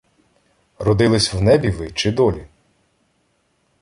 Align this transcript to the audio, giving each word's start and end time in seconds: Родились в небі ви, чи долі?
Родились 0.79 1.31
в 1.33 1.41
небі 1.41 1.69
ви, 1.69 1.91
чи 1.91 2.11
долі? 2.11 2.47